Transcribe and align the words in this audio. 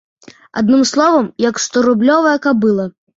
Адным 0.61 0.81
словам, 0.91 1.27
як 1.49 1.61
сторублёвая 1.65 2.33
кабыла. 2.47 2.87